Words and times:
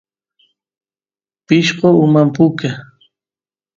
pishqo 1.45 1.87
uman 2.03 2.27
puka 2.35 2.69